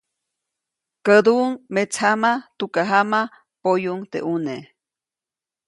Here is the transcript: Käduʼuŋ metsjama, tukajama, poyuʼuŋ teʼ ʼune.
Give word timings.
Käduʼuŋ 1.05 1.51
metsjama, 1.73 2.31
tukajama, 2.57 3.21
poyuʼuŋ 3.61 3.99
teʼ 4.11 4.21
ʼune. 4.27 4.55